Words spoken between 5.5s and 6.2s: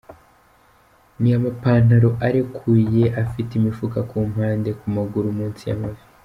y’amavi.